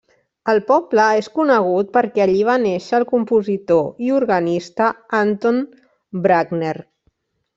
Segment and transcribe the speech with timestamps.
[0.51, 4.89] El poble és conegut perquè allí va néixer el compositor i organista
[5.21, 5.63] Anton
[6.27, 6.75] Bruckner.